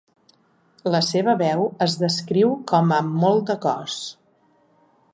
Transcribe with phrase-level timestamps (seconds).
[0.95, 4.03] La seva veu es descriu com amb molt de cos.